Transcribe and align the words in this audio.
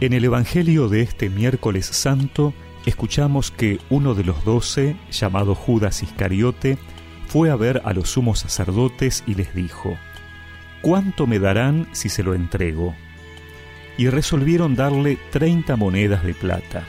En 0.00 0.14
el 0.14 0.24
Evangelio 0.24 0.88
de 0.88 1.02
este 1.02 1.28
miércoles 1.28 1.84
santo 1.84 2.54
escuchamos 2.86 3.50
que 3.50 3.78
uno 3.90 4.14
de 4.14 4.24
los 4.24 4.46
doce, 4.46 4.96
llamado 5.10 5.54
Judas 5.54 6.02
Iscariote, 6.02 6.78
fue 7.26 7.50
a 7.50 7.56
ver 7.56 7.82
a 7.84 7.92
los 7.92 8.08
sumos 8.08 8.38
sacerdotes 8.38 9.22
y 9.26 9.34
les 9.34 9.54
dijo, 9.54 9.98
¿Cuánto 10.80 11.26
me 11.26 11.38
darán 11.38 11.86
si 11.92 12.08
se 12.08 12.22
lo 12.22 12.32
entrego? 12.32 12.94
Y 13.98 14.08
resolvieron 14.08 14.74
darle 14.74 15.18
treinta 15.30 15.76
monedas 15.76 16.24
de 16.24 16.32
plata. 16.32 16.84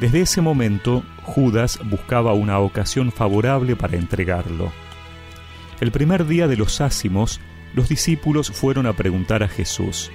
Desde 0.00 0.22
ese 0.22 0.40
momento, 0.40 1.04
Judas 1.24 1.78
buscaba 1.84 2.32
una 2.32 2.60
ocasión 2.60 3.12
favorable 3.12 3.76
para 3.76 3.98
entregarlo. 3.98 4.72
El 5.82 5.92
primer 5.92 6.26
día 6.26 6.48
de 6.48 6.56
los 6.56 6.80
ácimos, 6.80 7.42
los 7.74 7.90
discípulos 7.90 8.50
fueron 8.50 8.86
a 8.86 8.94
preguntar 8.94 9.42
a 9.42 9.48
Jesús, 9.48 10.10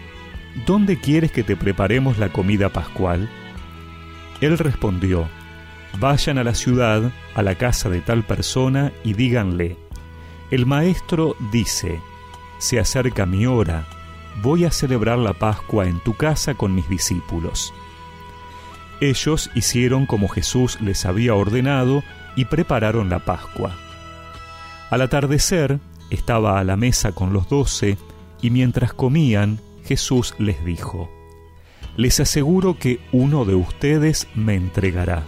¿Dónde 0.66 0.98
quieres 0.98 1.32
que 1.32 1.44
te 1.44 1.58
preparemos 1.58 2.18
la 2.18 2.30
comida 2.30 2.70
pascual? 2.70 3.30
Él 4.40 4.58
respondió, 4.58 5.28
Vayan 6.00 6.38
a 6.38 6.44
la 6.44 6.56
ciudad, 6.56 7.12
a 7.36 7.42
la 7.42 7.56
casa 7.56 7.90
de 7.90 8.00
tal 8.02 8.24
persona, 8.24 8.94
y 9.04 9.14
díganle, 9.14 9.78
El 10.52 10.66
maestro 10.66 11.36
dice, 11.52 12.00
Se 12.58 12.80
acerca 12.80 13.26
mi 13.26 13.46
hora, 13.46 13.86
voy 14.42 14.64
a 14.64 14.72
celebrar 14.72 15.18
la 15.18 15.34
Pascua 15.34 15.88
en 15.88 16.00
tu 16.00 16.14
casa 16.14 16.54
con 16.54 16.74
mis 16.74 16.88
discípulos. 16.88 17.74
Ellos 19.02 19.52
hicieron 19.56 20.06
como 20.06 20.30
Jesús 20.30 20.80
les 20.80 21.06
había 21.06 21.36
ordenado 21.36 22.02
y 22.38 22.46
prepararon 22.46 23.10
la 23.10 23.20
Pascua. 23.20 23.76
Al 24.90 25.02
atardecer, 25.02 25.80
estaba 26.10 26.60
a 26.60 26.64
la 26.64 26.78
mesa 26.78 27.12
con 27.12 27.34
los 27.34 27.50
doce, 27.50 27.98
y 28.42 28.52
mientras 28.52 28.94
comían, 28.94 29.60
Jesús 29.86 30.36
les 30.40 30.64
dijo, 30.66 31.10
Les 31.96 32.20
aseguro 32.20 32.78
que 32.78 33.00
uno 33.12 33.46
de 33.46 33.56
ustedes 33.56 34.28
me 34.36 34.56
entregará. 34.56 35.24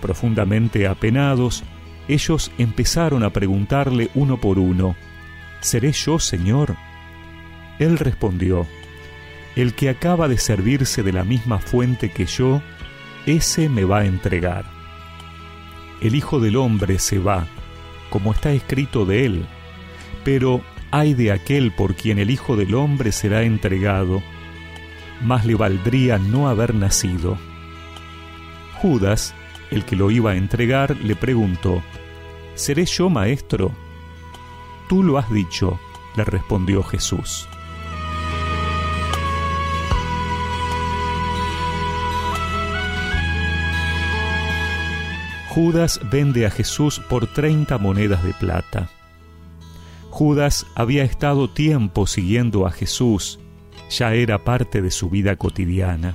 Profundamente 0.00 0.86
apenados, 0.86 1.62
ellos 2.08 2.50
empezaron 2.58 3.22
a 3.22 3.30
preguntarle 3.30 4.10
uno 4.14 4.40
por 4.40 4.58
uno, 4.58 4.96
¿Seré 5.60 5.92
yo, 5.92 6.18
Señor? 6.18 6.76
Él 7.78 7.98
respondió, 7.98 8.66
El 9.56 9.74
que 9.74 9.90
acaba 9.90 10.26
de 10.26 10.38
servirse 10.38 11.02
de 11.02 11.12
la 11.12 11.22
misma 11.22 11.58
fuente 11.58 12.10
que 12.10 12.26
yo, 12.26 12.62
ese 13.26 13.68
me 13.68 13.84
va 13.84 14.00
a 14.00 14.06
entregar. 14.06 14.64
El 16.00 16.14
Hijo 16.14 16.40
del 16.40 16.56
Hombre 16.56 16.98
se 16.98 17.18
va, 17.18 17.46
como 18.08 18.32
está 18.32 18.52
escrito 18.52 19.04
de 19.04 19.26
él, 19.26 19.46
pero 20.24 20.62
ay 20.90 21.14
de 21.14 21.32
aquel 21.32 21.72
por 21.72 21.94
quien 21.94 22.18
el 22.18 22.30
Hijo 22.30 22.56
del 22.56 22.74
Hombre 22.74 23.12
será 23.12 23.42
entregado, 23.42 24.22
más 25.22 25.44
le 25.46 25.54
valdría 25.54 26.18
no 26.18 26.48
haber 26.48 26.74
nacido. 26.74 27.38
Judas, 28.76 29.34
el 29.70 29.84
que 29.84 29.96
lo 29.96 30.10
iba 30.10 30.32
a 30.32 30.36
entregar, 30.36 30.96
le 30.96 31.16
preguntó, 31.16 31.82
¿Seré 32.54 32.84
yo 32.86 33.08
maestro? 33.08 33.72
Tú 34.88 35.02
lo 35.02 35.18
has 35.18 35.30
dicho, 35.32 35.78
le 36.16 36.24
respondió 36.24 36.82
Jesús. 36.82 37.48
Judas 45.50 46.00
vende 46.10 46.46
a 46.46 46.50
Jesús 46.50 47.00
por 47.00 47.26
treinta 47.26 47.76
monedas 47.76 48.22
de 48.22 48.32
plata. 48.34 48.88
Judas 50.20 50.66
había 50.74 51.02
estado 51.02 51.48
tiempo 51.48 52.06
siguiendo 52.06 52.66
a 52.66 52.70
Jesús, 52.70 53.40
ya 53.88 54.12
era 54.12 54.44
parte 54.44 54.82
de 54.82 54.90
su 54.90 55.08
vida 55.08 55.36
cotidiana. 55.36 56.14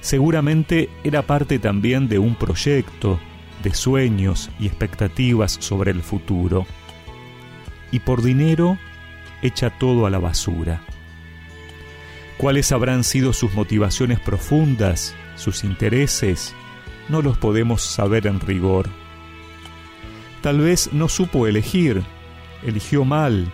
Seguramente 0.00 0.90
era 1.04 1.22
parte 1.22 1.60
también 1.60 2.08
de 2.08 2.18
un 2.18 2.34
proyecto, 2.34 3.20
de 3.62 3.74
sueños 3.74 4.50
y 4.58 4.66
expectativas 4.66 5.56
sobre 5.60 5.92
el 5.92 6.02
futuro. 6.02 6.66
Y 7.92 8.00
por 8.00 8.22
dinero 8.22 8.76
echa 9.40 9.70
todo 9.70 10.04
a 10.04 10.10
la 10.10 10.18
basura. 10.18 10.82
¿Cuáles 12.38 12.72
habrán 12.72 13.04
sido 13.04 13.32
sus 13.32 13.54
motivaciones 13.54 14.18
profundas, 14.18 15.14
sus 15.36 15.62
intereses? 15.62 16.56
No 17.08 17.22
los 17.22 17.38
podemos 17.38 17.82
saber 17.82 18.26
en 18.26 18.40
rigor. 18.40 18.88
Tal 20.42 20.58
vez 20.58 20.92
no 20.92 21.08
supo 21.08 21.46
elegir 21.46 22.02
eligió 22.62 23.04
mal, 23.04 23.52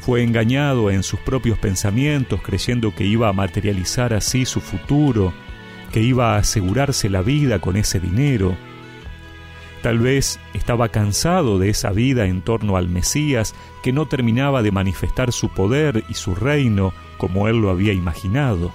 fue 0.00 0.22
engañado 0.22 0.90
en 0.90 1.02
sus 1.02 1.18
propios 1.20 1.58
pensamientos 1.58 2.40
creyendo 2.40 2.94
que 2.94 3.04
iba 3.04 3.28
a 3.28 3.32
materializar 3.32 4.14
así 4.14 4.44
su 4.44 4.60
futuro, 4.60 5.32
que 5.92 6.00
iba 6.00 6.34
a 6.34 6.38
asegurarse 6.38 7.10
la 7.10 7.22
vida 7.22 7.58
con 7.58 7.76
ese 7.76 7.98
dinero. 7.98 8.56
Tal 9.82 9.98
vez 9.98 10.38
estaba 10.54 10.90
cansado 10.90 11.58
de 11.58 11.70
esa 11.70 11.90
vida 11.90 12.26
en 12.26 12.42
torno 12.42 12.76
al 12.76 12.88
Mesías 12.88 13.54
que 13.82 13.92
no 13.92 14.06
terminaba 14.06 14.62
de 14.62 14.70
manifestar 14.70 15.32
su 15.32 15.48
poder 15.48 16.04
y 16.08 16.14
su 16.14 16.34
reino 16.34 16.92
como 17.18 17.48
él 17.48 17.56
lo 17.56 17.70
había 17.70 17.92
imaginado. 17.92 18.72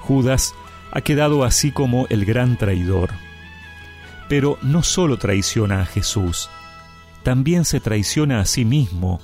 Judas 0.00 0.54
ha 0.92 1.00
quedado 1.00 1.42
así 1.42 1.72
como 1.72 2.06
el 2.08 2.24
gran 2.24 2.56
traidor. 2.56 3.10
Pero 4.28 4.58
no 4.62 4.82
solo 4.82 5.18
traiciona 5.18 5.82
a 5.82 5.86
Jesús, 5.86 6.50
también 7.26 7.64
se 7.64 7.80
traiciona 7.80 8.38
a 8.38 8.44
sí 8.44 8.64
mismo, 8.64 9.20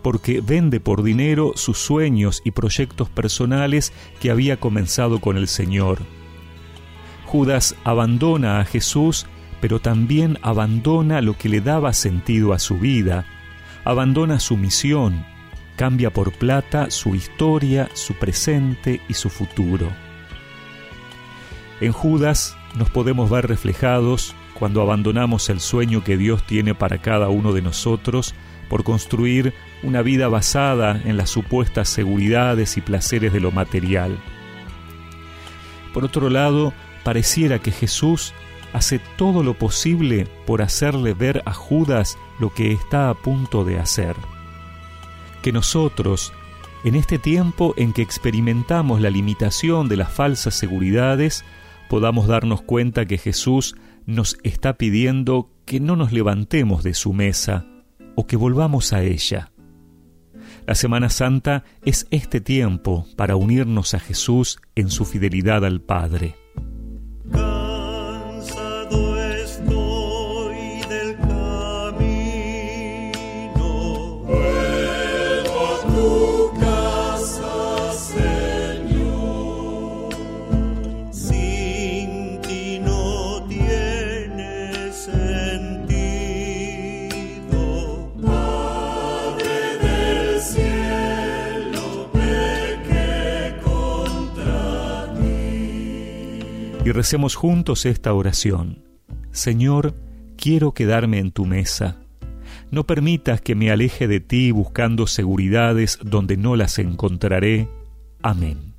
porque 0.00 0.40
vende 0.40 0.78
por 0.78 1.02
dinero 1.02 1.54
sus 1.56 1.76
sueños 1.76 2.40
y 2.44 2.52
proyectos 2.52 3.10
personales 3.10 3.92
que 4.20 4.30
había 4.30 4.60
comenzado 4.60 5.18
con 5.18 5.36
el 5.36 5.48
Señor. 5.48 6.02
Judas 7.26 7.74
abandona 7.82 8.60
a 8.60 8.64
Jesús, 8.64 9.26
pero 9.60 9.80
también 9.80 10.38
abandona 10.42 11.20
lo 11.20 11.36
que 11.36 11.48
le 11.48 11.60
daba 11.60 11.92
sentido 11.94 12.52
a 12.52 12.60
su 12.60 12.78
vida, 12.78 13.26
abandona 13.84 14.38
su 14.38 14.56
misión, 14.56 15.26
cambia 15.74 16.12
por 16.12 16.30
plata 16.30 16.92
su 16.92 17.16
historia, 17.16 17.88
su 17.94 18.14
presente 18.14 19.00
y 19.08 19.14
su 19.14 19.30
futuro. 19.30 19.88
En 21.80 21.90
Judas 21.90 22.56
nos 22.76 22.88
podemos 22.90 23.28
ver 23.30 23.48
reflejados 23.48 24.36
cuando 24.58 24.82
abandonamos 24.82 25.48
el 25.48 25.60
sueño 25.60 26.04
que 26.04 26.16
Dios 26.16 26.44
tiene 26.46 26.74
para 26.74 26.98
cada 26.98 27.28
uno 27.28 27.52
de 27.52 27.62
nosotros 27.62 28.34
por 28.68 28.84
construir 28.84 29.52
una 29.82 30.02
vida 30.02 30.28
basada 30.28 31.00
en 31.04 31.16
las 31.16 31.30
supuestas 31.30 31.88
seguridades 31.88 32.76
y 32.76 32.80
placeres 32.80 33.32
de 33.32 33.40
lo 33.40 33.50
material. 33.50 34.16
Por 35.92 36.04
otro 36.04 36.30
lado, 36.30 36.72
pareciera 37.04 37.58
que 37.58 37.70
Jesús 37.70 38.32
hace 38.72 38.98
todo 39.16 39.42
lo 39.42 39.54
posible 39.54 40.26
por 40.46 40.62
hacerle 40.62 41.12
ver 41.12 41.42
a 41.44 41.52
Judas 41.52 42.16
lo 42.38 42.52
que 42.54 42.72
está 42.72 43.10
a 43.10 43.14
punto 43.14 43.64
de 43.64 43.78
hacer. 43.78 44.16
Que 45.42 45.52
nosotros, 45.52 46.32
en 46.84 46.94
este 46.94 47.18
tiempo 47.18 47.74
en 47.76 47.92
que 47.92 48.02
experimentamos 48.02 49.00
la 49.00 49.10
limitación 49.10 49.88
de 49.88 49.96
las 49.96 50.10
falsas 50.10 50.54
seguridades, 50.54 51.44
podamos 51.90 52.26
darnos 52.26 52.62
cuenta 52.62 53.04
que 53.04 53.18
Jesús 53.18 53.76
nos 54.06 54.38
está 54.42 54.74
pidiendo 54.78 55.50
que 55.64 55.80
no 55.80 55.96
nos 55.96 56.12
levantemos 56.12 56.82
de 56.82 56.94
su 56.94 57.12
mesa 57.12 57.66
o 58.14 58.26
que 58.26 58.36
volvamos 58.36 58.92
a 58.92 59.02
ella. 59.02 59.52
La 60.66 60.74
Semana 60.74 61.08
Santa 61.08 61.64
es 61.84 62.06
este 62.10 62.40
tiempo 62.40 63.06
para 63.16 63.36
unirnos 63.36 63.94
a 63.94 64.00
Jesús 64.00 64.60
en 64.74 64.90
su 64.90 65.04
fidelidad 65.04 65.64
al 65.64 65.80
Padre. 65.80 66.36
Y 96.84 96.90
recemos 96.90 97.36
juntos 97.36 97.86
esta 97.86 98.12
oración. 98.12 98.82
Señor, 99.30 99.94
quiero 100.36 100.72
quedarme 100.72 101.18
en 101.18 101.30
tu 101.30 101.46
mesa. 101.46 101.98
No 102.70 102.86
permitas 102.86 103.40
que 103.40 103.54
me 103.54 103.70
aleje 103.70 104.08
de 104.08 104.20
ti 104.20 104.50
buscando 104.50 105.06
seguridades 105.06 105.98
donde 106.02 106.36
no 106.36 106.56
las 106.56 106.78
encontraré. 106.78 107.68
Amén. 108.22 108.74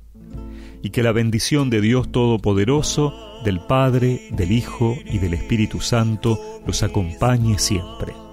Y 0.82 0.90
que 0.90 1.02
la 1.02 1.12
bendición 1.12 1.70
de 1.70 1.80
Dios 1.80 2.12
Todopoderoso, 2.12 3.14
del 3.44 3.60
Padre, 3.60 4.28
del 4.32 4.52
Hijo 4.52 4.96
y 5.06 5.18
del 5.18 5.34
Espíritu 5.34 5.80
Santo 5.80 6.38
los 6.66 6.82
acompañe 6.82 7.58
siempre. 7.58 8.23